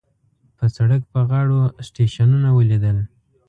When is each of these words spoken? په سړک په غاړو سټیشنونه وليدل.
په 0.57 0.65
سړک 0.75 1.01
په 1.11 1.19
غاړو 1.29 1.59
سټیشنونه 1.87 2.49
وليدل. 2.57 2.97